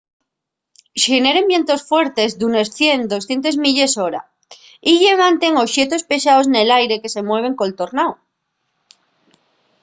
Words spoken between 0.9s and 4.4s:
xeneren vientos fuertes d'unes 100-200 milles/hora